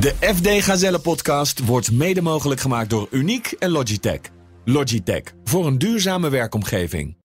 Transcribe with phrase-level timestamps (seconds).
[0.00, 4.20] De FD Gazelle podcast wordt mede mogelijk gemaakt door Uniek en Logitech.
[4.64, 7.16] Logitech voor een duurzame werkomgeving.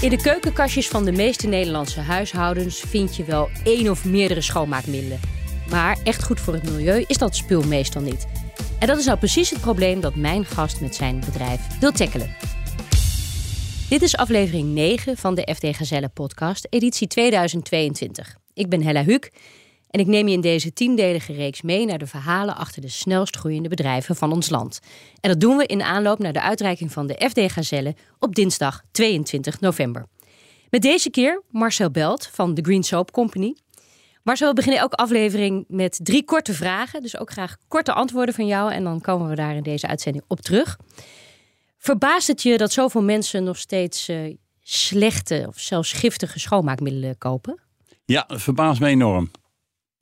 [0.00, 5.20] In de keukenkastjes van de meeste Nederlandse huishoudens vind je wel één of meerdere schoonmaakmiddelen.
[5.70, 8.26] Maar echt goed voor het milieu is dat spul meestal niet.
[8.78, 12.36] En dat is nou precies het probleem dat mijn gast met zijn bedrijf wil tackelen.
[13.88, 18.42] Dit is aflevering 9 van de FD Gazelle podcast, editie 2022.
[18.54, 19.32] Ik ben Hella Huuk
[19.90, 23.36] en ik neem je in deze tiendelige reeks mee naar de verhalen achter de snelst
[23.36, 24.80] groeiende bedrijven van ons land.
[25.20, 28.82] En dat doen we in aanloop naar de uitreiking van de FD Gazelle op dinsdag
[28.90, 30.06] 22 november.
[30.70, 33.54] Met deze keer Marcel Belt van de Green Soap Company.
[34.22, 37.02] Marcel, we beginnen elke aflevering met drie korte vragen.
[37.02, 38.72] Dus ook graag korte antwoorden van jou.
[38.72, 40.78] En dan komen we daar in deze uitzending op terug.
[41.78, 47.63] Verbaast het je dat zoveel mensen nog steeds uh, slechte of zelfs giftige schoonmaakmiddelen kopen?
[48.04, 49.30] Ja, dat verbaast me enorm.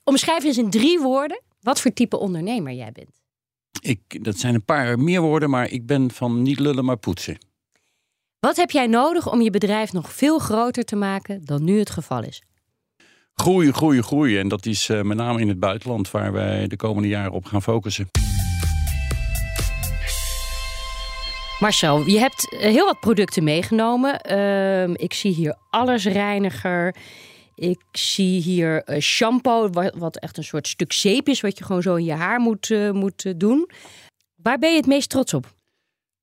[0.03, 3.21] Omschrijf eens in drie woorden wat voor type ondernemer jij bent.
[3.81, 7.37] Ik, dat zijn een paar meer woorden, maar ik ben van niet lullen maar poetsen.
[8.39, 11.89] Wat heb jij nodig om je bedrijf nog veel groter te maken dan nu het
[11.89, 12.43] geval is?
[13.33, 14.37] Groei, groei, groei.
[14.37, 17.45] En dat is uh, met name in het buitenland waar wij de komende jaren op
[17.45, 18.09] gaan focussen.
[21.59, 24.31] Marcel, je hebt eh, heel wat producten meegenomen.
[24.31, 26.95] Uh, ik zie hier allesreiniger.
[27.55, 31.63] Ik zie hier uh, shampoo, wat, wat, echt een soort stuk zeep is, wat je
[31.63, 33.69] gewoon zo in je haar moet, uh, moet doen.
[34.35, 35.53] Waar ben je het meest trots op?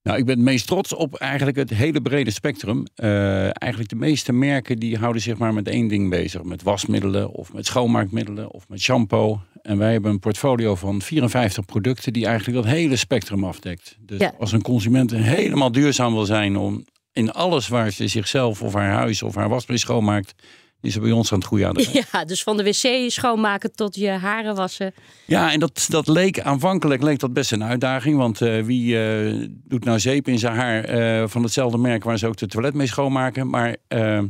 [0.03, 2.85] Nou, ik ben het meest trots op eigenlijk het hele brede spectrum.
[2.95, 6.43] Uh, eigenlijk de meeste merken die houden zich maar met één ding bezig.
[6.43, 9.41] Met wasmiddelen of met schoonmaakmiddelen of met shampoo.
[9.61, 13.97] En wij hebben een portfolio van 54 producten die eigenlijk dat hele spectrum afdekt.
[13.99, 14.33] Dus ja.
[14.39, 18.91] als een consument helemaal duurzaam wil zijn om in alles waar ze zichzelf of haar
[18.91, 20.33] huis of haar wasmiddel schoonmaakt,
[20.81, 21.91] is er bij ons aan het goede adres.
[22.11, 24.93] Ja, dus van de wc schoonmaken tot je haren wassen.
[25.25, 28.17] Ja, en dat, dat leek aanvankelijk leek dat best een uitdaging.
[28.17, 30.89] Want uh, wie uh, doet nou zeep in zijn haar
[31.21, 33.49] uh, van hetzelfde merk waar ze ook de toilet mee schoonmaken.
[33.49, 33.75] Maar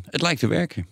[0.09, 0.87] het lijkt te werken.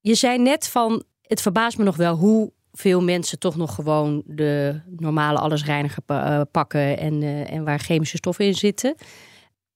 [0.00, 4.22] Je zei net van, het verbaast me nog wel hoe veel mensen toch nog gewoon
[4.26, 6.02] de normale allesreiniger
[6.50, 8.94] pakken en, en waar chemische stoffen in zitten.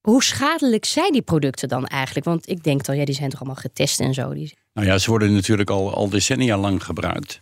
[0.01, 2.27] Hoe schadelijk zijn die producten dan eigenlijk?
[2.27, 4.33] Want ik denk dan, ja, die zijn toch allemaal getest en zo.
[4.73, 7.41] Nou ja, ze worden natuurlijk al, al decennia lang gebruikt.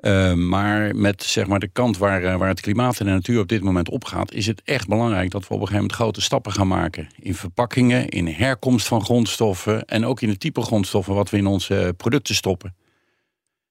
[0.00, 3.40] Uh, maar met zeg maar, de kant waar, uh, waar het klimaat en de natuur
[3.40, 6.20] op dit moment opgaat, is het echt belangrijk dat we op een gegeven moment grote
[6.20, 7.08] stappen gaan maken.
[7.16, 11.46] In verpakkingen, in herkomst van grondstoffen en ook in het type grondstoffen wat we in
[11.46, 12.74] onze producten stoppen.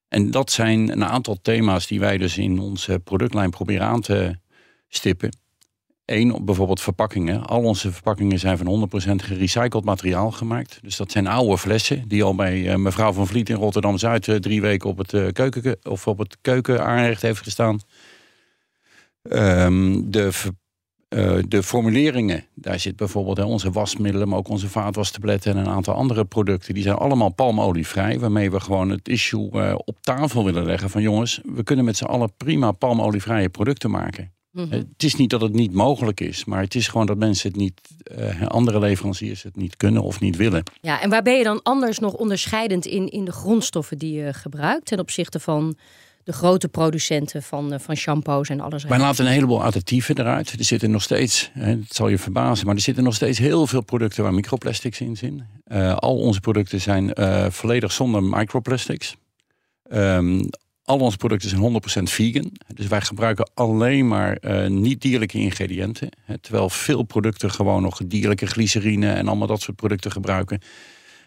[0.08, 4.36] En dat zijn een aantal thema's die wij dus in onze productlijn proberen aan te
[4.88, 5.38] stippen.
[6.08, 7.46] Eén, bijvoorbeeld verpakkingen.
[7.46, 10.80] Al onze verpakkingen zijn van 100% gerecycled materiaal gemaakt.
[10.82, 14.36] Dus dat zijn oude flessen die al bij uh, mevrouw van Vliet in Rotterdam-Zuid uh,
[14.36, 17.80] drie weken op het, uh, keuken, of op het keukenaanrecht heeft gestaan.
[19.22, 20.32] Um, de,
[21.48, 26.26] de formuleringen, daar zit bijvoorbeeld onze wasmiddelen, maar ook onze vaatwastabletten en een aantal andere
[26.26, 26.74] producten.
[26.74, 31.42] Die zijn allemaal palmolievrij, waarmee we gewoon het issue op tafel willen leggen van jongens,
[31.56, 34.37] we kunnen met z'n allen prima palmolievrije producten maken.
[34.58, 34.72] Mm -hmm.
[34.72, 37.60] Het is niet dat het niet mogelijk is, maar het is gewoon dat mensen het
[37.60, 37.82] niet,
[38.18, 40.64] uh, andere leveranciers het niet kunnen of niet willen.
[40.82, 44.34] Ja, en waar ben je dan anders nog onderscheidend in, in de grondstoffen die je
[44.34, 45.78] gebruikt ten opzichte van
[46.24, 48.84] de grote producenten van, uh, van shampoos en alles?
[48.84, 50.52] Wij laten een heleboel additieven eruit.
[50.52, 53.82] Er zitten nog steeds, het zal je verbazen, maar er zitten nog steeds heel veel
[53.82, 55.48] producten waar microplastics in zitten.
[55.68, 57.12] Uh, al onze producten zijn
[57.52, 59.16] volledig zonder microplastics.
[59.92, 60.50] Um,
[60.88, 61.62] al onze producten zijn
[62.08, 62.52] 100% vegan.
[62.74, 66.10] Dus wij gebruiken alleen maar uh, niet-dierlijke ingrediënten.
[66.26, 70.60] Hè, terwijl veel producten gewoon nog dierlijke glycerine en allemaal dat soort producten gebruiken.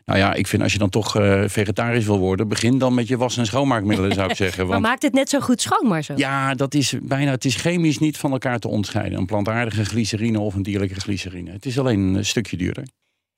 [0.05, 3.09] Nou ja, ik vind als je dan toch uh, vegetarisch wil worden, begin dan met
[3.09, 4.67] je was- en schoonmaakmiddelen, zou ik zeggen.
[4.67, 6.13] Want, maar maakt het net zo goed schoon, maar zo?
[6.17, 9.19] Ja, dat is bijna, het is chemisch niet van elkaar te onderscheiden.
[9.19, 11.51] Een plantaardige glycerine of een dierlijke glycerine.
[11.51, 12.85] Het is alleen een stukje duurder.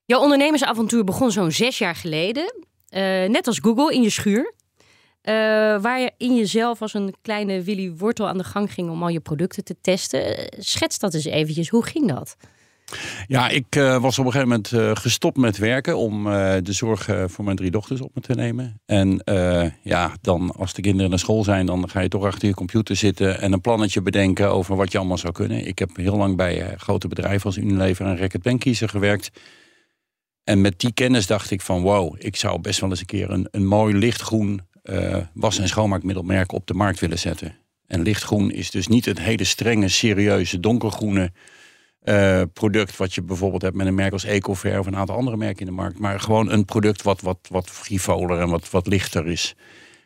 [0.05, 2.55] Jouw ondernemersavontuur begon zo'n zes jaar geleden.
[2.91, 4.53] Uh, net als Google in je schuur.
[5.29, 5.35] Uh,
[5.83, 9.09] waar je in jezelf als een kleine Willy Wortel aan de gang ging om al
[9.09, 10.49] je producten te testen.
[10.59, 11.69] Schets dat eens eventjes.
[11.69, 12.37] Hoe ging dat?
[13.27, 17.45] Ja, ik uh, was op een gegeven moment gestopt met werken om de zorg voor
[17.45, 18.81] mijn drie dochters op me te nemen.
[18.87, 19.23] En
[19.83, 22.97] ja, dan als de kinderen naar school zijn, dan ga je toch achter je computer
[22.97, 25.67] zitten en een plannetje bedenken over wat je allemaal zou kunnen.
[25.67, 29.31] Ik heb heel lang bij grote bedrijven als Unilever en Reckitt Benckiser gewerkt.
[30.45, 33.31] En met die kennis dacht ik van wow, ik zou best wel eens een keer
[33.31, 37.57] een, een mooi lichtgroen uh, was- en schoonmaakmiddelmerk op de markt willen zetten.
[37.87, 41.31] En lichtgroen is dus niet het hele strenge, serieuze, donkergroene
[42.05, 42.97] uh, product...
[42.97, 45.67] wat je bijvoorbeeld hebt met een merk als Ecover of een aantal andere merken in
[45.67, 45.99] de markt.
[45.99, 49.55] Maar gewoon een product wat, wat, wat frivoler en wat, wat lichter is.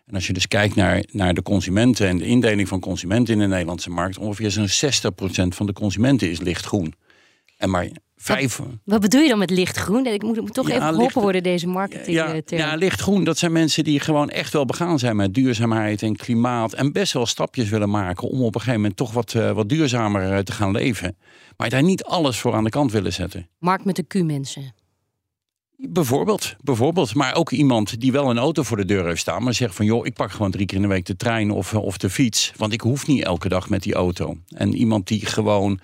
[0.06, 3.40] En als je dus kijkt naar, naar de consumenten en de indeling van consumenten in
[3.40, 6.94] de Nederlandse markt, ongeveer zo'n 60% van de consumenten is lichtgroen.
[7.56, 7.88] En maar
[8.26, 8.56] vijf.
[8.56, 10.06] Wat, wat bedoel je dan met lichtgroen?
[10.06, 12.16] Ik moet, moet toch Ja, even geholpen worden, deze marketing.
[12.16, 16.02] Ja, eh, ja, lichtgroen, dat zijn mensen die gewoon echt wel begaan zijn met duurzaamheid
[16.02, 16.72] en klimaat.
[16.72, 19.68] En best wel stapjes willen maken om op een gegeven moment toch wat, eh, wat
[19.68, 21.16] duurzamer eh, te gaan leven.
[21.56, 23.48] Maar daar niet alles voor aan de kant willen zetten.
[23.58, 24.74] Markt met de Q-mensen.
[25.78, 27.14] Bijvoorbeeld, bijvoorbeeld.
[27.14, 29.86] Maar ook iemand die wel een auto voor de deur heeft staan, maar zegt van
[29.86, 32.52] joh, ik pak gewoon drie keer in de week de trein of, of de fiets.
[32.56, 34.36] Want ik hoef niet elke dag met die auto.
[34.48, 35.80] En iemand die gewoon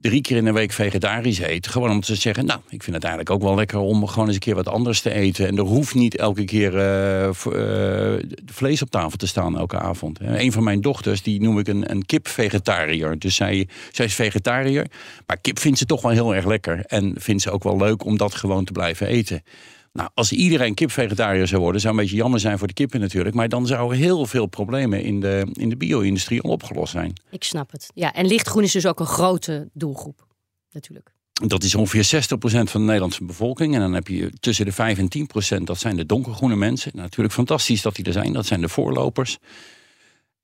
[0.00, 1.66] drie keer in de week vegetarisch eet.
[1.66, 4.34] Gewoon om te zeggen, nou, ik vind het eigenlijk ook wel lekker om gewoon eens
[4.34, 5.46] een keer wat anders te eten.
[5.46, 10.18] En er hoeft niet elke keer eh, eh, vlees op tafel te staan elke avond.
[10.20, 13.18] Een van mijn dochters, die noem ik een, een kip-vegetariër.
[13.18, 14.86] Dus zij, zij is vegetariër,
[15.26, 16.84] maar kip vindt ze toch wel heel erg lekker.
[16.86, 19.42] En vindt ze ook wel leuk om dat gewoon te blijven eten.
[19.92, 23.34] Nou, als iedereen kipvegetariër zou worden, zou een beetje jammer zijn voor de kippen natuurlijk.
[23.34, 27.12] Maar dan zouden heel veel problemen in de, in de bio-industrie al opgelost zijn.
[27.30, 27.90] Ik snap het.
[27.94, 30.26] Ja, en lichtgroen is dus ook een grote doelgroep.
[30.72, 31.12] Natuurlijk.
[31.32, 33.74] Dat is ongeveer 60% van de Nederlandse bevolking.
[33.74, 36.92] En dan heb je tussen de 5 en 10%, dat zijn de donkergroene mensen.
[36.94, 39.38] Natuurlijk fantastisch dat die er zijn, dat zijn de voorlopers.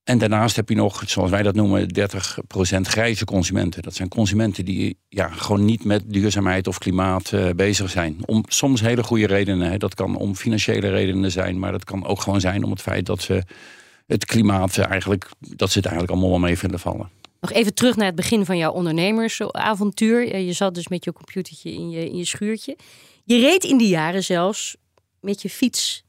[0.07, 3.83] En daarnaast heb je nog, zoals wij dat noemen, 30% grijze consumenten.
[3.83, 8.17] Dat zijn consumenten die ja, gewoon niet met duurzaamheid of klimaat eh, bezig zijn.
[8.25, 9.71] Om soms hele goede redenen.
[9.71, 9.77] Hè.
[9.77, 13.07] Dat kan om financiële redenen zijn, maar dat kan ook gewoon zijn om het feit
[13.07, 13.43] dat ze
[14.07, 17.11] het klimaat eigenlijk, dat ze het eigenlijk allemaal wel mee vinden vallen.
[17.41, 20.33] Nog even terug naar het begin van jouw ondernemersavontuur.
[20.33, 22.77] Eh, Je zat dus met je computertje in je, in je schuurtje.
[23.25, 24.77] Je reed in die jaren zelfs
[25.21, 26.05] met je fiets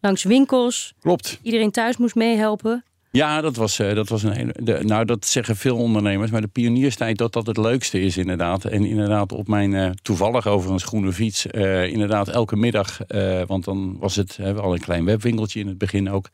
[0.00, 0.94] langs winkels.
[1.00, 1.38] Klopt.
[1.42, 2.84] Iedereen thuis moest meehelpen.
[3.16, 4.82] Ja, dat was, eh, dat was een hele.
[4.82, 8.64] Nou, dat zeggen veel ondernemers, maar de pionierstijd dat dat het leukste is, inderdaad.
[8.64, 12.98] En inderdaad, op mijn eh, toevallig over een groene fiets, eh, inderdaad, elke middag.
[13.46, 16.28] want dan was het, we hadden een klein webwinkeltje in het begin ook.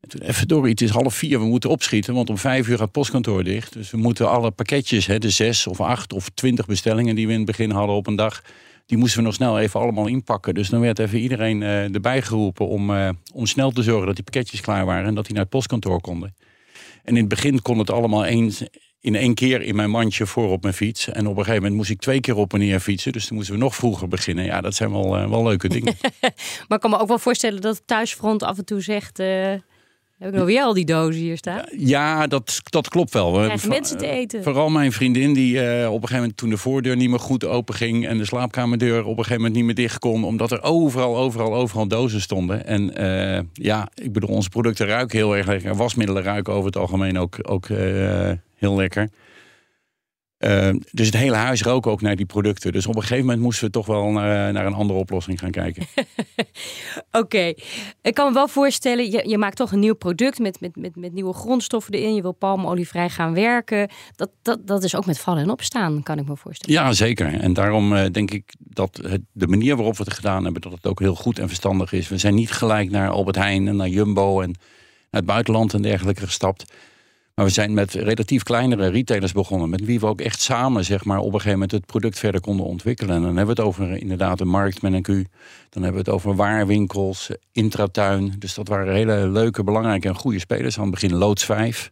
[0.00, 2.76] En toen, even door, het is half vier, we moeten opschieten, want om vijf uur
[2.76, 3.72] gaat het postkantoor dicht.
[3.72, 7.32] Dus we moeten alle pakketjes, hè, de zes of acht of twintig bestellingen die we
[7.32, 8.42] in het begin hadden op een dag,
[8.88, 10.54] die moesten we nog snel even allemaal inpakken.
[10.54, 14.14] Dus dan werd even iedereen eh, erbij geroepen om, eh, om snel te zorgen dat
[14.14, 16.34] die pakketjes klaar waren en dat die naar het postkantoor konden.
[17.04, 18.62] En in het begin kon het allemaal eens,
[19.00, 21.08] in één keer in mijn mandje voor op mijn fiets.
[21.08, 23.12] En op een gegeven moment moest ik twee keer op en neer fietsen.
[23.12, 24.44] Dus toen moesten we nog vroeger beginnen.
[24.44, 25.96] Ja, dat zijn wel, eh, wel leuke dingen.
[26.68, 29.18] Maar ik kan me ook wel voorstellen dat het thuisfront af en toe zegt...
[30.18, 31.64] heb ik nog weer al die dozen hier staan?
[31.76, 33.32] ja, dat, dat klopt wel.
[33.32, 34.42] We hebben mensen te eten?
[34.42, 37.44] Vooral mijn vriendin die eh, op een gegeven moment toen de voordeur niet meer goed
[37.44, 40.62] open ging en de slaapkamerdeur op een gegeven moment niet meer dicht kon, omdat er
[40.62, 42.66] overal, overal, overal dozen stonden.
[42.66, 45.76] En eh, ja, ik bedoel, onze producten ruiken heel erg lekker.
[45.76, 49.08] Wasmiddelen ruiken over het algemeen ook, ook eh, heel lekker.
[50.38, 52.72] Eh, dus het hele huis rook ook naar die producten.
[52.72, 55.50] Dus op een gegeven moment moesten we toch wel naar, naar een andere oplossing gaan
[55.50, 55.86] kijken.
[57.20, 57.54] Oké,
[58.02, 60.96] ik kan me wel voorstellen, je, je maakt toch een nieuw product met, met, met,
[60.96, 62.14] met nieuwe grondstoffen erin.
[62.14, 63.90] Je wil palmolievrij gaan werken.
[64.16, 66.74] Dat, dat, dat is ook met vallen en opstaan, kan ik me voorstellen.
[66.82, 67.40] Ja, zeker.
[67.40, 70.72] En daarom eh, denk ik dat het, de manier waarop we het gedaan hebben, dat
[70.72, 72.08] het ook heel goed en verstandig is.
[72.08, 74.50] We zijn niet gelijk naar Albert Heijn en naar Jumbo en
[75.10, 76.72] naar het buitenland en dergelijke gestapt.
[77.38, 81.04] Maar we zijn met relatief kleinere retailers begonnen, met wie we ook echt samen zeg
[81.04, 83.14] maar, op een gegeven moment het product verder konden ontwikkelen.
[83.14, 85.06] En dan hebben we het over inderdaad een markt met een Q.
[85.06, 88.34] Dan hebben we het over waarwinkels, eh, intratuin.
[88.38, 90.76] Dus dat waren hele leuke, belangrijke en goede spelers.
[90.76, 91.90] Aan het begin Loods 5.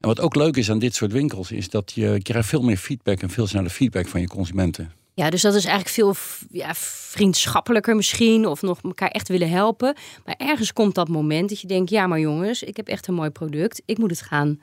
[0.00, 2.76] En wat ook leuk is aan dit soort winkels, is dat je krijgt veel meer
[2.76, 4.92] feedback en veel sneller feedback van je consumenten.
[5.14, 6.14] Ja, dus dat is eigenlijk veel
[6.50, 8.46] ja, vriendschappelijker misschien.
[8.46, 9.96] Of nog elkaar echt willen helpen.
[10.24, 11.90] Maar ergens komt dat moment dat je denkt...
[11.90, 13.82] ja, maar jongens, ik heb echt een mooi product.
[13.84, 14.60] Ik moet het gaan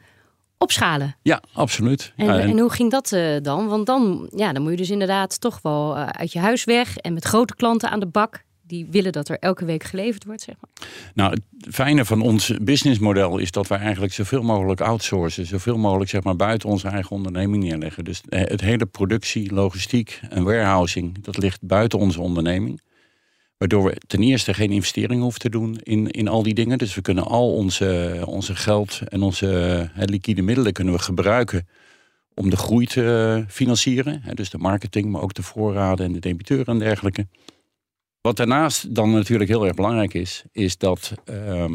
[0.60, 1.16] opschalen.
[1.22, 2.14] Ja, absoluut.
[2.16, 3.68] En, en hoe ging dat eh, dan?
[3.68, 6.98] Want dan, ja, dan moet je dus inderdaad toch wel eh, uit je huis weg...
[6.98, 8.44] en met grote klanten aan de bak...
[8.62, 10.88] die willen dat er elke week geleverd wordt, zeg maar.
[11.14, 15.46] Nou, het fijne van ons businessmodel is dat wij eigenlijk zoveel mogelijk outsourcen.
[15.46, 18.04] Zoveel mogelijk zeg maar, buiten onze eigen onderneming neerleggen.
[18.04, 22.82] Dus eh, het hele productie, logistiek en warehousing, dat ligt buiten onze onderneming.
[23.60, 26.78] Waardoor we ten eerste geen investering hoeven te doen in, in al die dingen.
[26.78, 31.68] Dus we kunnen al onze, onze geld en onze liquide middelen kunnen we gebruiken
[32.34, 34.24] om de groei te eh, financieren.
[34.34, 37.28] Dus de marketing, maar ook de voorraden en de debiteuren en dergelijke.
[38.22, 41.74] Wat daarnaast dan natuurlijk heel erg belangrijk is, is dat ehm,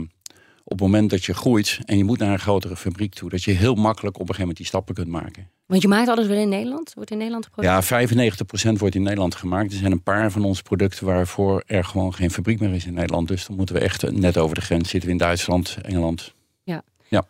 [0.65, 3.43] op het moment dat je groeit en je moet naar een grotere fabriek toe, dat
[3.43, 5.51] je heel makkelijk op een gegeven moment die stappen kunt maken.
[5.75, 6.95] Want je maakt alles wel in Nederland?
[6.95, 8.11] Wordt in Nederland geproduceerd?
[8.11, 9.73] Ja, 95% wordt in Nederland gemaakt.
[9.73, 12.95] Er zijn een paar van onze producten waarvoor er gewoon geen fabriek meer is in
[12.95, 13.29] Nederland.
[13.29, 16.35] Dus dan moeten we echt net over de grens zitten we in Duitsland, Engeland.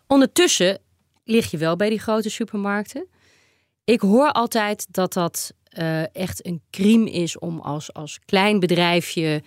[0.07, 0.79] Ondertussen
[1.23, 3.07] lig je wel bij die grote supermarkten.
[3.83, 9.43] Ik hoor altijd dat dat eh, echt een crime is om als, als klein bedrijfje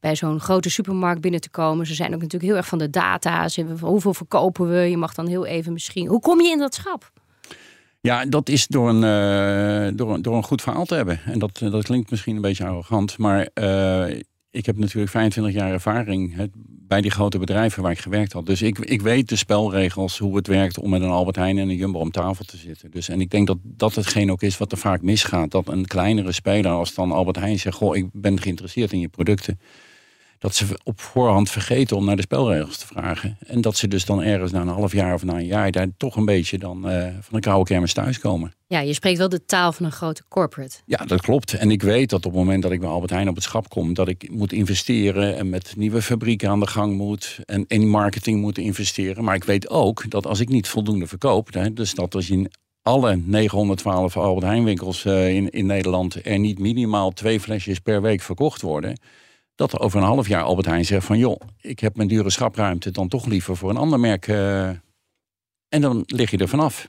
[0.00, 1.86] bij zo'n grote supermarkt binnen te komen.
[1.86, 3.48] Ze zijn ook natuurlijk heel erg van de data.
[3.48, 4.76] Ze hebben, hoeveel verkopen we?
[4.76, 6.06] Je mag dan heel even misschien.
[6.06, 7.12] Hoe kom je in dat schap?
[8.00, 11.20] Ja, dat is door een, uh, door, door een goed verhaal te hebben.
[11.24, 14.08] En dat, dat klinkt misschien een beetje arrogant, maar uh,
[14.50, 16.50] ik heb natuurlijk 25 jaar ervaring
[16.90, 18.46] bij die grote bedrijven waar ik gewerkt had.
[18.46, 21.68] Dus ik, ik weet de spelregels, hoe het werkt om met een Albert Heijn en
[21.68, 22.90] een Jumbo om tafel te zitten.
[22.90, 25.50] Dus, en ik denk dat dat hetgeen ook is wat er vaak misgaat.
[25.50, 29.08] Dat een kleinere speler als dan Albert Heijn zegt, goh, ik ben geïnteresseerd in je
[29.08, 29.60] producten
[30.40, 33.36] dat ze op voorhand vergeten om naar de spelregels te vragen.
[33.46, 35.88] En dat ze dus dan ergens na een half jaar of na een jaar daar
[35.96, 38.52] toch een beetje dan uh, van de koude kermis thuiskomen.
[38.66, 40.76] Ja, je spreekt wel de taal van een grote corporate.
[40.86, 41.54] Ja, dat klopt.
[41.54, 43.68] En ik weet dat op het moment dat ik bij Albert Heijn op het schap
[43.68, 47.88] kom, dat ik moet investeren en met nieuwe fabrieken aan de gang moet en in
[47.88, 49.24] marketing moet investeren.
[49.24, 52.34] Maar ik weet ook dat als ik niet voldoende verkoop, hè, dus dat als je
[52.34, 52.50] in
[52.82, 58.02] alle 912 Albert Heijn winkels uh, in, in Nederland er niet minimaal twee flesjes per
[58.02, 58.98] week verkocht worden
[59.60, 61.18] dat er over een half jaar Albert Heijn zegt van...
[61.18, 64.28] joh, ik heb mijn dure schapruimte dan toch liever voor een ander merk.
[64.28, 64.68] Uh,
[65.68, 66.88] en dan lig je er vanaf.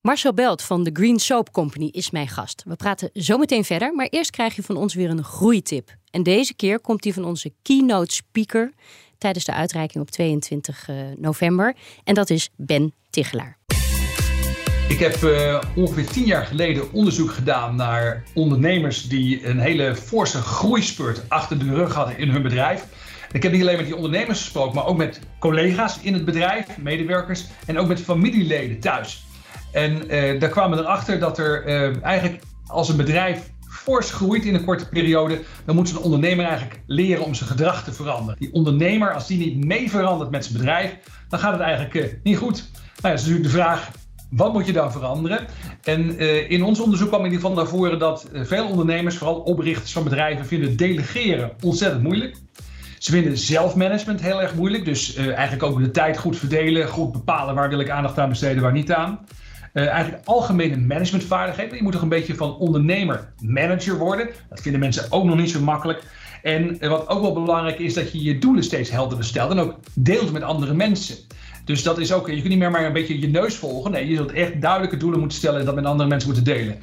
[0.00, 2.62] Marcel Belt van de Green Soap Company is mijn gast.
[2.66, 5.96] We praten zo meteen verder, maar eerst krijg je van ons weer een groeitip.
[6.10, 8.72] En deze keer komt die van onze keynote speaker
[9.18, 11.76] tijdens de uitreiking op 22 uh, november.
[12.04, 13.58] En dat is Ben Tigelaar.
[14.88, 20.38] Ik heb uh, ongeveer tien jaar geleden onderzoek gedaan naar ondernemers die een hele forse
[20.38, 22.84] groeispurt achter de rug hadden in hun bedrijf.
[23.32, 26.78] Ik heb niet alleen met die ondernemers gesproken, maar ook met collega's in het bedrijf,
[26.78, 29.24] medewerkers en ook met familieleden thuis.
[29.72, 34.44] En uh, daar kwamen we erachter dat er uh, eigenlijk als een bedrijf fors groeit
[34.44, 38.40] in een korte periode, dan moet een ondernemer eigenlijk leren om zijn gedrag te veranderen.
[38.40, 40.94] Die ondernemer, als die niet mee verandert met zijn bedrijf,
[41.28, 42.70] dan gaat het eigenlijk niet goed.
[43.00, 43.90] Nou dat is natuurlijk de vraag,
[44.30, 45.46] wat moet je dan veranderen?
[45.82, 49.16] En uh, in ons onderzoek kwam in ieder geval naar voren dat uh, veel ondernemers,
[49.16, 52.36] vooral oprichters van bedrijven, vinden delegeren ontzettend moeilijk.
[52.98, 54.84] Ze vinden zelfmanagement heel erg moeilijk.
[54.84, 58.28] Dus uh, eigenlijk ook de tijd goed verdelen, goed bepalen waar wil ik aandacht aan
[58.28, 59.18] besteden, waar niet aan.
[59.72, 61.76] eigenlijk algemene managementvaardigheden.
[61.76, 64.28] Je moet toch een beetje van ondernemer manager worden.
[64.48, 66.02] Dat vinden mensen ook nog niet zo makkelijk.
[66.42, 69.74] En wat ook wel belangrijk is, dat je je doelen steeds helderder stelt en ook
[69.94, 71.16] deelt met andere mensen.
[71.68, 73.90] Dus dat is ook, je kunt niet meer maar een beetje je neus volgen.
[73.90, 76.76] Nee, je zult echt duidelijke doelen moeten stellen en dat met andere mensen moeten delen.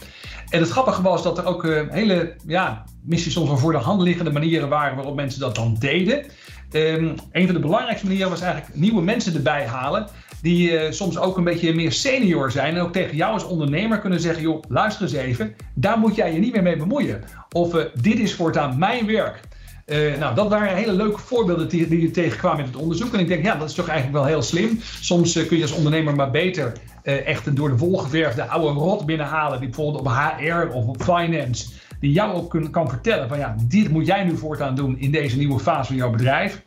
[0.50, 3.78] En het grappige was dat er ook uh, hele, ja, misschien soms wel voor de
[3.78, 6.26] hand liggende manieren waren waarop mensen dat dan deden.
[6.72, 10.08] Um, een van de belangrijkste manieren was eigenlijk nieuwe mensen erbij halen.
[10.42, 12.76] Die uh, soms ook een beetje meer senior zijn.
[12.76, 16.34] En ook tegen jou als ondernemer kunnen zeggen: joh, luister eens even, daar moet jij
[16.34, 17.24] je niet meer mee bemoeien.
[17.52, 19.40] Of uh, dit is voortaan mijn werk.
[19.86, 23.14] Uh, nou, dat waren hele leuke voorbeelden die, die je tegenkwamen in het onderzoek.
[23.14, 24.80] En ik denk, ja, dat is toch eigenlijk wel heel slim.
[24.82, 26.74] Soms uh, kun je als ondernemer maar beter
[27.04, 29.60] uh, echt een door de wol geverfde oude rot binnenhalen.
[29.60, 31.68] Die bijvoorbeeld op HR of op finance,
[32.00, 35.38] die jou ook kan vertellen van ja, dit moet jij nu voortaan doen in deze
[35.38, 36.64] nieuwe fase van jouw bedrijf.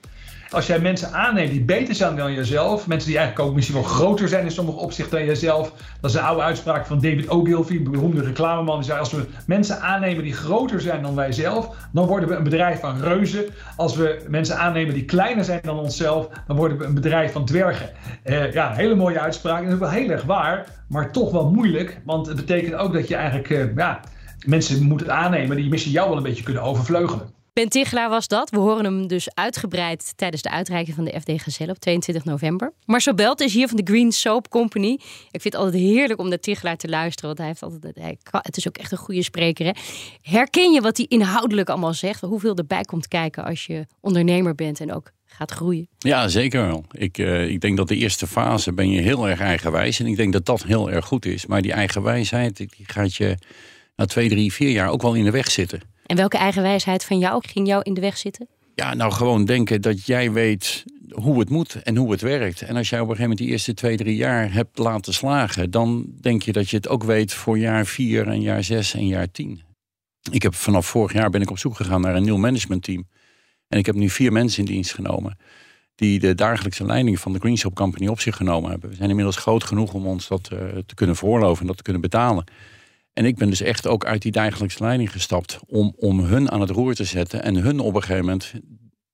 [0.50, 3.84] Als jij mensen aanneemt die beter zijn dan jezelf, mensen die eigenlijk ook misschien wel
[3.84, 5.72] groter zijn in sommige opzichten dan jezelf.
[6.00, 8.76] Dat is een oude uitspraak van David Ogilvy, beroemde reclameman.
[8.76, 12.34] Die zei: Als we mensen aannemen die groter zijn dan wij zelf, dan worden we
[12.34, 13.44] een bedrijf van reuzen.
[13.76, 17.44] Als we mensen aannemen die kleiner zijn dan onszelf, dan worden we een bedrijf van
[17.44, 17.90] dwergen.
[18.24, 19.58] Uh, ja, hele mooie uitspraak.
[19.58, 22.00] En dat is wel heel erg waar, maar toch wel moeilijk.
[22.04, 24.00] Want het betekent ook dat je eigenlijk uh, ja,
[24.46, 27.37] mensen moet aannemen die misschien jou wel een beetje kunnen overvleugelen.
[27.58, 28.50] Ben Tichelaar was dat.
[28.50, 32.72] We horen hem dus uitgebreid tijdens de uitreiking van de FD Gazelle op 22 november.
[32.84, 34.92] Marcel Belt is hier van de Green Soap Company.
[35.30, 38.18] Ik vind het altijd heerlijk om naar Tichelaar te luisteren, want hij heeft altijd, hij,
[38.30, 39.66] het is ook echt een goede spreker.
[39.66, 39.72] Hè?
[40.22, 42.20] Herken je wat hij inhoudelijk allemaal zegt?
[42.20, 45.88] Hoeveel erbij komt kijken als je ondernemer bent en ook gaat groeien?
[45.98, 46.84] Ja, zeker wel.
[46.90, 50.00] Ik, uh, ik denk dat de eerste fase ben je heel erg eigenwijs.
[50.00, 51.46] En ik denk dat dat heel erg goed is.
[51.46, 53.36] Maar die eigenwijsheid die gaat je
[53.96, 55.96] na twee, drie, vier jaar ook wel in de weg zitten.
[56.08, 58.48] En welke eigen wijsheid van jou ging jou in de weg zitten?
[58.74, 62.62] Ja, nou gewoon denken dat jij weet hoe het moet en hoe het werkt.
[62.62, 65.70] En als jij op een gegeven moment die eerste twee, drie jaar hebt laten slagen,
[65.70, 69.06] dan denk je dat je het ook weet voor jaar vier en jaar zes en
[69.06, 69.62] jaar tien.
[70.30, 73.08] Ik heb vanaf vorig jaar ben ik op zoek gegaan naar een nieuw managementteam.
[73.68, 75.36] En ik heb nu vier mensen in dienst genomen
[75.94, 78.90] die de dagelijkse leiding van de Green Shop Company op zich genomen hebben.
[78.90, 81.82] We zijn inmiddels groot genoeg om ons dat uh, te kunnen veroorloven en dat te
[81.82, 82.44] kunnen betalen.
[83.18, 86.60] En ik ben dus echt ook uit die dagelijkse leiding gestapt om, om hun aan
[86.60, 88.52] het roer te zetten en hun op een gegeven moment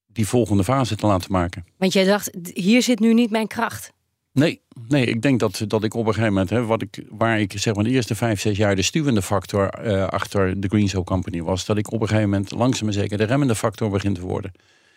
[0.07, 1.65] die volgende fase te laten maken.
[1.79, 3.93] Want jij dacht, hier zit nu niet mijn kracht.
[4.33, 7.41] Nee, nee ik denk dat, dat ik op een gegeven moment, hè, wat ik, waar
[7.41, 10.89] ik zeg maar de eerste vijf, zes jaar de stuwende factor uh, achter de Green
[10.89, 13.91] Show Company was, dat ik op een gegeven moment langzaam maar zeker de remmende factor
[13.91, 14.53] begin te worden.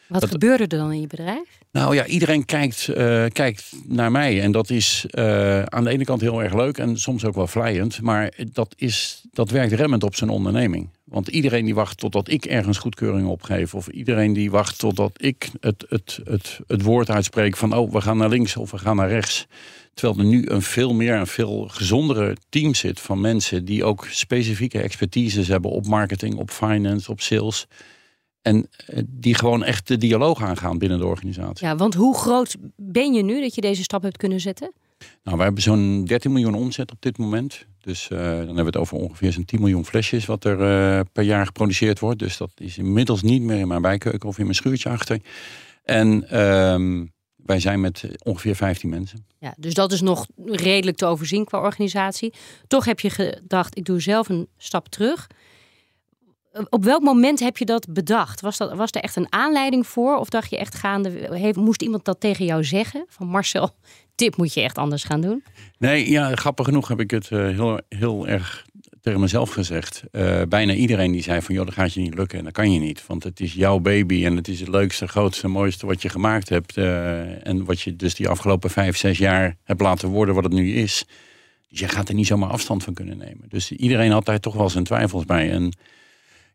[0.08, 1.60] Wat gebeurde er dan in je bedrijf?
[1.72, 4.42] Nou ja, iedereen kijkt, uh, kijkt naar mij.
[4.42, 7.48] En dat is uh, aan de ene kant heel erg leuk en soms ook wel
[7.48, 8.02] vlijend.
[8.02, 10.90] Maar dat, is, dat werkt remmend op zijn onderneming.
[11.04, 13.74] Want iedereen die wacht totdat ik ergens goedkeuring opgeef.
[13.74, 17.74] Of iedereen die wacht totdat ik het, het, het, het woord uitspreek van...
[17.74, 19.48] oh, we gaan naar links of we gaan naar rechts.
[19.94, 23.66] Terwijl er nu een veel meer, een veel gezondere team zit van mensen...
[23.66, 27.68] die ook specifieke expertises hebben op marketing, op finance, op sales...
[28.48, 31.68] En eh, die gewoon echt de dialoog aangaan binnen de organisatie.
[31.68, 34.72] Ja, want hoe groot ben je nu dat je deze stap hebt kunnen zetten?
[35.24, 37.66] Nou, we hebben zo'n 13 miljoen omzet op dit moment.
[37.82, 41.00] Dus uh, dan hebben we het over ongeveer zo'n 10 miljoen flesjes wat er uh,
[41.12, 42.20] per jaar geproduceerd wordt.
[42.20, 45.22] Dus dat is inmiddels niet meer in mijn bijkeuken of in mijn schuurtje achter.
[45.84, 49.26] En uh, wij zijn met ongeveer 15 mensen.
[49.40, 52.34] Ja, dus dat is nog redelijk te overzien qua organisatie.
[52.68, 55.28] Toch heb je gedacht, ik doe zelf een stap terug.
[56.70, 58.42] Op welk moment heb je dat bedacht?
[58.42, 60.16] Was, dat, was er echt een aanleiding voor?
[60.16, 63.06] Of dacht je echt gaande, moest iemand dat tegen jou zeggen?
[63.08, 63.70] Van Marcel,
[64.16, 65.44] tip moet je echt anders gaan doen?
[65.78, 68.66] Nee, ja, grappig genoeg heb ik het uh, heel, heel erg
[69.02, 70.04] tegen mezelf gezegd.
[70.12, 72.72] Uh, bijna iedereen die zei van, joh, dat gaat je niet lukken en dat kan
[72.72, 73.06] je niet.
[73.06, 76.50] Want het is jouw baby en het is het leukste, grootste, mooiste wat je gemaakt
[76.50, 76.78] hebt.
[76.78, 80.54] Uh, en wat je dus die afgelopen vijf, zes jaar hebt laten worden wat het
[80.54, 81.06] nu is.
[81.70, 83.46] Dus je gaat er niet zomaar afstand van kunnen nemen.
[83.50, 85.52] Dus iedereen had daar toch wel zijn twijfels bij.
[85.52, 85.74] En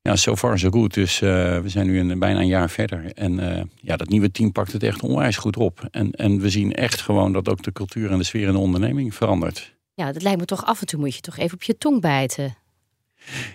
[0.03, 0.95] ja, so far so good.
[0.95, 3.13] Dus uh, we zijn nu een, bijna een jaar verder.
[3.15, 5.89] En uh, ja, dat nieuwe team pakt het echt onwijs goed op.
[5.91, 8.59] En, en we zien echt gewoon dat ook de cultuur en de sfeer in de
[8.59, 9.75] onderneming verandert.
[9.95, 12.01] Ja, dat lijkt me toch af en toe moet je toch even op je tong
[12.01, 12.57] bijten.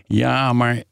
[0.05, 0.83] Ja, maar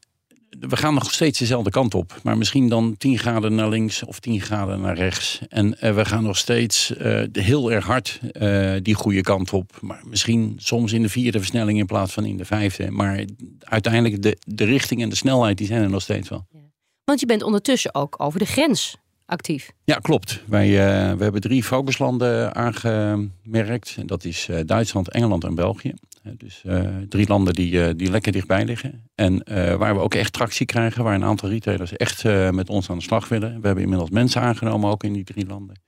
[0.60, 2.20] we gaan nog steeds dezelfde kant op.
[2.22, 5.40] Maar misschien dan 10 graden naar links of 10 graden naar rechts.
[5.48, 9.78] En uh, we gaan nog steeds uh, heel erg hard uh, die goede kant op.
[9.80, 12.90] Maar misschien soms in de vierde versnelling in plaats van in de vijfde.
[12.90, 13.24] Maar
[13.60, 16.46] uiteindelijk de, de richting en de snelheid die zijn er nog steeds wel.
[16.52, 16.58] Ja.
[17.04, 19.70] Want je bent ondertussen ook over de grens actief.
[19.84, 20.42] Ja, klopt.
[20.46, 20.70] Wij
[21.16, 23.94] we hebben drie focuslanden aangemerkt.
[23.98, 25.94] En dat is Duitsland, Engeland en België.
[26.36, 29.10] Dus uh, drie landen die, uh, die lekker dichtbij liggen.
[29.14, 31.04] En uh, waar we ook echt tractie krijgen.
[31.04, 33.60] Waar een aantal retailers echt met ons aan de slag willen.
[33.60, 35.80] We hebben inmiddels mensen aangenomen ook in die drie landen.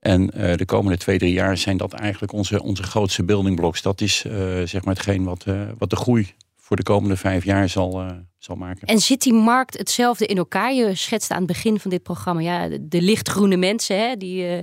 [0.00, 3.82] En de komende twee, drie jaar zijn dat eigenlijk onze, onze grootste building blocks.
[3.82, 4.16] Dat is
[4.64, 5.44] zeg maar hetgeen wat,
[5.78, 8.04] wat de groei voor de komende vijf jaar zal,
[8.38, 8.86] zal maken.
[8.86, 10.72] En zit die markt hetzelfde in elkaar?
[10.72, 13.98] Je schetste aan het begin van dit programma ja, de, de lichtgroene mensen.
[13.98, 14.62] Hè, die,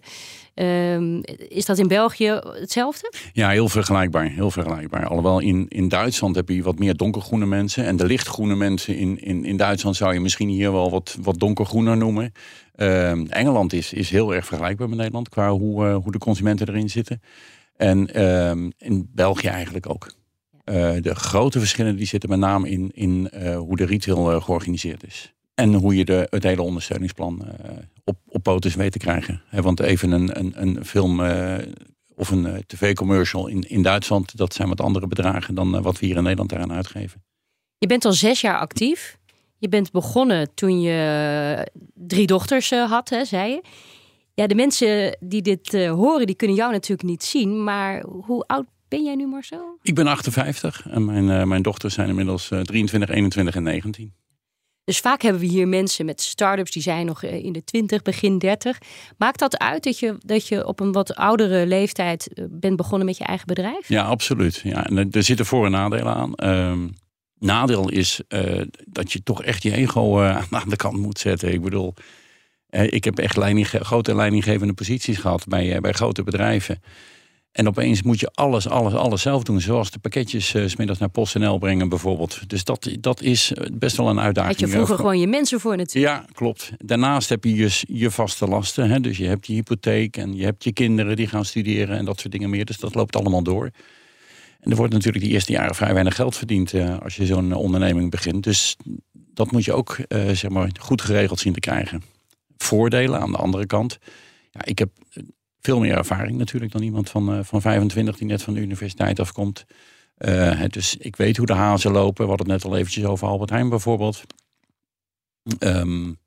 [0.56, 3.14] Um, is dat in België hetzelfde?
[3.34, 4.30] Ja, heel vergelijkbaar.
[4.30, 5.08] Heel vergelijkbaar.
[5.08, 7.86] Alhoewel in, in Duitsland heb je wat meer donkergroene mensen.
[7.86, 11.40] En de lichtgroene mensen in, in, in Duitsland zou je misschien hier wel wat, wat
[11.40, 12.32] donkergroener noemen.
[12.76, 16.68] Um, Engeland is, is heel erg vergelijkbaar met Nederland qua hoe, uh, hoe de consumenten
[16.68, 17.22] erin zitten.
[17.78, 20.14] En um, in België eigenlijk ook.
[20.66, 25.06] Uh, de grote verschillen die zitten met name in, in uh, hoe de retail georganiseerd
[25.06, 25.34] is.
[25.56, 27.70] En hoe je de, het hele ondersteuningsplan uh,
[28.04, 29.42] op, op poten weet te krijgen.
[29.48, 31.58] He, want even een, een, een film uh,
[32.16, 36.06] of een uh, tv-commercial in, in Duitsland, dat zijn wat andere bedragen dan wat we
[36.06, 37.24] hier in Nederland daaraan uitgeven.
[37.78, 39.18] Je bent al zes jaar actief.
[39.58, 43.62] Je bent begonnen toen je drie dochters had, hè, zei je.
[44.34, 47.64] Ja, de mensen die dit horen, die kunnen jou natuurlijk niet zien.
[47.64, 49.78] Maar hoe oud ben jij nu, Marcel?
[49.82, 54.14] Ik ben 58 en mijn, mijn dochters zijn inmiddels 23, 21 en 19.
[54.86, 58.02] Dus vaak hebben we hier mensen met start-ups die zijn nog eh, in de 20,
[58.02, 58.78] begin 30.
[59.18, 63.06] Maakt dat uit dat je, dat je op een wat oudere leeftijd eh, bent begonnen
[63.06, 63.88] met je eigen bedrijf?
[63.88, 64.62] Ja, absoluut.
[64.64, 66.34] Ja, er zitten voor- en nadelen aan.
[66.70, 66.94] Um,
[67.40, 71.54] nadeel is uh, dat je toch echt je ego aan de kant moet zetten.
[71.54, 71.94] Ik bedoel,
[72.70, 76.82] ik heb echt leiding, grote leidinggevende posities gehad bij, bij grote bedrijven.
[77.56, 79.62] En opeens moet je alles, alles, alles zelf doen.
[79.62, 82.50] Zoals de pakketjes uh, smiddags naar PostNL brengen bijvoorbeeld.
[82.50, 84.60] Dus dat, dat is eh, best wel een uitdaging.
[84.60, 86.16] Had je vroeger gewoon je mensen voor natuurlijk.
[86.16, 86.72] Ja, klopt.
[86.78, 88.90] Daarnaast heb je je, je vaste lasten.
[88.90, 89.00] Hè?
[89.00, 92.20] Dus je hebt je hypotheek en je hebt je kinderen die gaan studeren en dat
[92.20, 92.66] soort dingen meer.
[92.66, 93.70] Dus dat loopt allemaal door.
[94.60, 97.54] En er wordt natuurlijk die eerste jaren vrij weinig geld verdiend uh, als je zo'n
[97.54, 98.44] onderneming begint.
[98.44, 98.78] Dus
[99.14, 102.04] dat moet je ook zeg maar goed geregeld zien te krijgen.
[102.58, 103.98] Voordelen aan de andere kant.
[104.52, 104.90] Ja, ik heb
[105.66, 109.20] veel meer ervaring natuurlijk dan iemand van, uh, van 25 die net van de universiteit
[109.20, 109.66] afkomt.
[110.68, 112.24] Dus ik weet hoe de hazen lopen.
[112.24, 114.24] We hadden het net al eventjes over Albert Heijn bijvoorbeeld.
[115.60, 116.18] Um,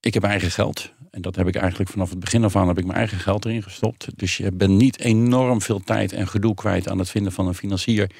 [0.00, 0.92] ik heb eigen geld.
[1.10, 3.44] En dat heb ik eigenlijk vanaf het begin af aan heb ik mijn eigen geld
[3.44, 4.08] erin gestopt.
[4.16, 7.54] Dus je bent niet enorm veel tijd en gedoe kwijt aan het vinden van een
[7.54, 8.10] financier.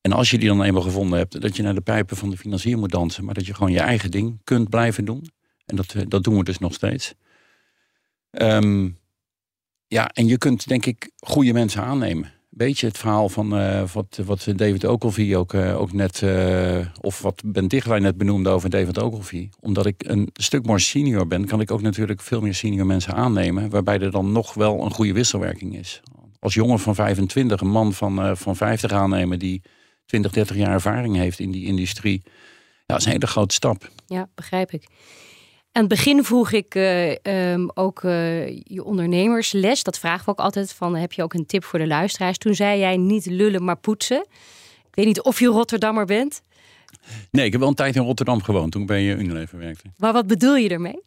[0.00, 2.36] En als je die dan eenmaal gevonden hebt, dat je naar de pijpen van de
[2.36, 3.24] financier moet dansen.
[3.24, 5.30] Maar dat je gewoon je eigen ding kunt blijven doen.
[5.66, 7.14] En dat, dat doen we dus nog steeds.
[8.30, 8.98] Um,
[9.90, 12.32] ja, en je kunt denk ik goede mensen aannemen.
[12.48, 17.22] beetje het verhaal van uh, wat, wat David Ogilvy ook, uh, ook net, uh, of
[17.22, 19.48] wat Ben Tichelaar net benoemde over David Ogilvy.
[19.60, 23.14] Omdat ik een stuk meer senior ben, kan ik ook natuurlijk veel meer senior mensen
[23.14, 26.00] aannemen, waarbij er dan nog wel een goede wisselwerking is.
[26.38, 29.62] Als jongen van 25, een man van, van 50 aannemen die
[30.06, 32.30] 20, 30 jaar ervaring heeft in die industrie, ja,
[32.86, 33.90] dat is een hele grote stap.
[34.06, 34.88] Ja, begrijp ik.
[35.72, 37.14] Aan het begin vroeg ik uh,
[37.52, 39.82] um, ook uh, je ondernemersles.
[39.82, 42.38] Dat vragen we ook altijd van, heb je ook een tip voor de luisteraars?
[42.38, 44.20] Toen zei jij niet lullen, maar poetsen.
[44.86, 46.42] Ik weet niet of je Rotterdammer bent.
[47.30, 49.84] Nee, ik heb wel een tijd in Rotterdam gewoond toen ik bij Unilever werkte.
[49.96, 51.02] Maar wat bedoel je ermee?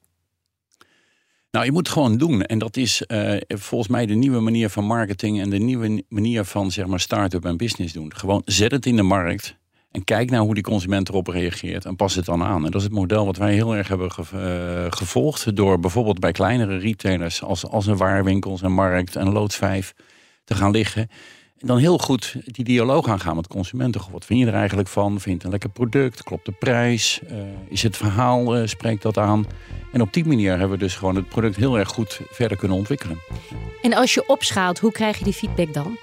[1.51, 2.41] Nou, je moet het gewoon doen.
[2.41, 6.45] En dat is uh, volgens mij de nieuwe manier van marketing en de nieuwe manier
[6.45, 8.15] van zeg maar start-up en business doen.
[8.15, 9.55] Gewoon zet het in de markt.
[9.93, 12.65] En kijk naar hoe die consument erop reageert en pas het dan aan.
[12.65, 15.55] En dat is het model wat wij heel erg hebben eh, gevolgd.
[15.55, 19.93] Door bijvoorbeeld bij kleinere retailers als, als een waarwinkels en markt en loods 5
[20.43, 21.09] te gaan liggen.
[21.59, 24.01] En dan heel goed die dialoog aangaan met consumenten.
[24.11, 25.19] Wat vind je er eigenlijk van?
[25.19, 26.23] Vind je een lekker product?
[26.23, 27.19] Klopt de prijs?
[27.31, 27.37] Uh,
[27.69, 29.45] is het verhaal, uh, spreekt dat aan?
[29.91, 32.77] En op die manier hebben we dus gewoon het product heel erg goed verder kunnen
[32.77, 33.17] ontwikkelen.
[33.81, 35.97] En als je opschaalt, hoe krijg je die feedback dan?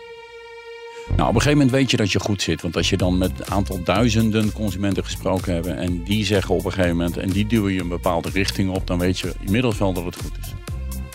[1.16, 2.62] Nou, op een gegeven moment weet je dat je goed zit.
[2.62, 5.66] Want als je dan met een aantal duizenden consumenten gesproken hebt...
[5.66, 7.16] en die zeggen op een gegeven moment...
[7.16, 8.86] en die duwen je een bepaalde richting op...
[8.86, 10.54] dan weet je inmiddels wel dat het goed is.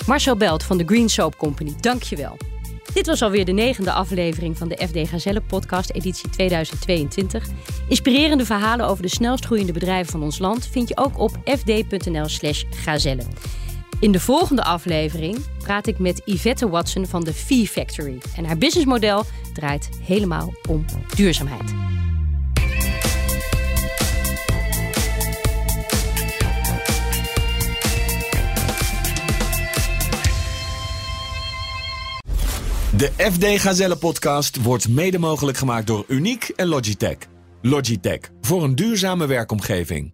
[0.08, 2.38] Marcel Belt van de Green Soap Company, dankjewel.
[2.94, 7.48] Dit was alweer de negende aflevering van de FD Gazelle podcast editie 2022.
[7.90, 10.68] Inspirerende verhalen over de snelst groeiende bedrijven van ons land...
[10.72, 13.24] vind je ook op fd.nl slash gazelle.
[14.00, 18.18] In de volgende aflevering praat ik met Yvette Watson van de Fee Factory.
[18.36, 21.74] En haar businessmodel draait helemaal om duurzaamheid.
[32.98, 37.18] De FD Gazelle podcast wordt mede mogelijk gemaakt door Uniek en Logitech.
[37.62, 40.14] Logitech voor een duurzame werkomgeving.